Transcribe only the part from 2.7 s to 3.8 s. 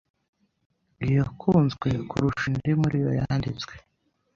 muri iyo Yanditswe